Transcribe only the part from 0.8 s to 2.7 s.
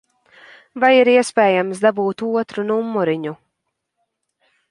Vai ir iespējams dabūt otru